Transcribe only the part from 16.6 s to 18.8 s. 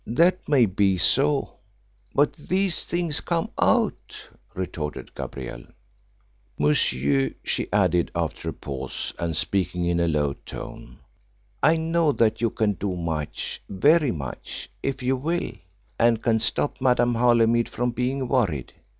Madame Holymead from being worried.